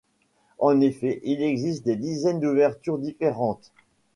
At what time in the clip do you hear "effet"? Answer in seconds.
0.81-1.19